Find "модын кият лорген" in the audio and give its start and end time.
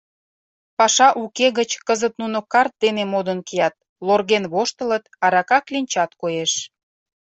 3.13-4.45